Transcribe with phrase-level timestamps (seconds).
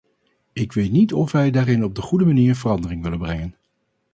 [0.53, 3.55] Ik weet niet of wij daarin op de goede manier verandering willen brengen.